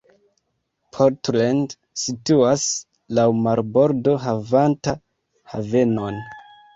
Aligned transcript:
Portland 0.95 1.75
situas 2.03 2.63
laŭ 3.17 3.25
marbordo 3.41 4.15
havanta 4.23 4.95
havenon. 5.55 6.19